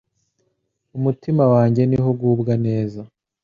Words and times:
umutima 0.97 1.43
wanjye 1.53 1.81
ni 1.89 1.97
ho 2.03 2.07
ugubwa 2.15 2.53
neza 2.65 3.01